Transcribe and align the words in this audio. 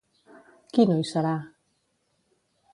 Qui 0.77 0.85
no 0.91 0.97
hi 1.01 1.05
serà? 1.11 1.35